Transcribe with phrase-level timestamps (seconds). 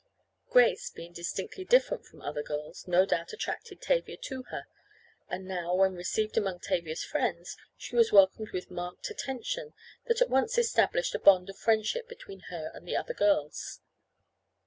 [0.49, 4.63] Grace, being distinctly different from other girls, no doubt attracted Tavia to her,
[5.29, 9.75] and now, when received among Tavia's friends she was welcomed with marked attention
[10.07, 13.79] that at once established a bond of friendship between her and the other girls.